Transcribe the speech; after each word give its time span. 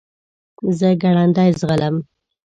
زه 0.77 0.87
ګړندی 1.01 1.49
ځغلم. 1.59 1.95